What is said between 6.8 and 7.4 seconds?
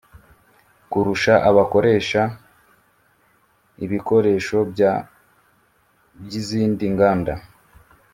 nganda